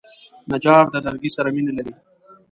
نجار 0.51 0.85
د 0.93 0.95
لرګي 1.05 1.31
سره 1.35 1.49
مینه 1.55 1.71
لري. 1.77 1.93